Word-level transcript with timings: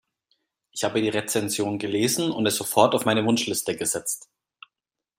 Ich 0.71 0.83
hab 0.83 0.95
die 0.95 1.09
Rezension 1.09 1.77
gelesen 1.77 2.31
und 2.31 2.47
es 2.47 2.55
sofort 2.55 2.95
auf 2.95 3.05
meine 3.05 3.23
Wunschliste 3.23 3.75
gesetzt. 3.77 4.31